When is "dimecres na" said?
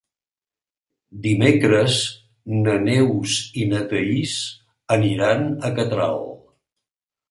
1.25-2.75